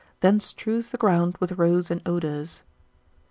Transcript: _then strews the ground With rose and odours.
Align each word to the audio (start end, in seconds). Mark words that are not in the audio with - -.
_then 0.23 0.41
strews 0.41 0.89
the 0.89 0.97
ground 0.97 1.37
With 1.39 1.59
rose 1.59 1.91
and 1.91 2.01
odours. 2.07 2.63